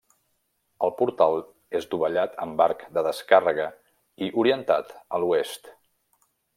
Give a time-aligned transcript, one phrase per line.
[0.87, 1.37] El portal
[1.81, 3.69] és dovellat amb arc de descàrrega
[4.29, 5.75] i orientat a l'Oest.